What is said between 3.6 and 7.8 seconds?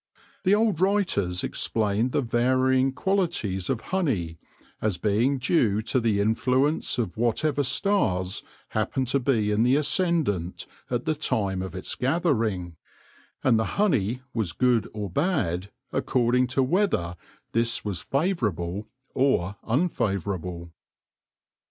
of honey as being due to the influence of whatever